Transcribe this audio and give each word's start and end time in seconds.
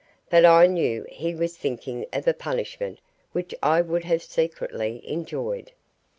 But 0.31 0.45
I 0.45 0.65
knew 0.65 1.05
he 1.11 1.35
was 1.35 1.55
thinking 1.55 2.07
of 2.11 2.27
a 2.27 2.33
punishment 2.33 2.97
which 3.33 3.53
I 3.61 3.81
would 3.81 4.03
have 4.05 4.23
secretly 4.23 4.99
enjoyed. 5.07 5.73